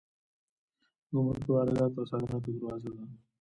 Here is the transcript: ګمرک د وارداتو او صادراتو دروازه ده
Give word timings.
ګمرک 1.11 1.41
د 1.45 1.47
وارداتو 1.53 1.99
او 2.01 2.07
صادراتو 2.11 2.49
دروازه 2.57 2.89
ده 2.95 3.03